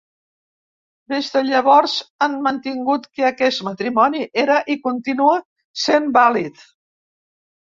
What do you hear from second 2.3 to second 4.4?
mantingut que aquest matrimoni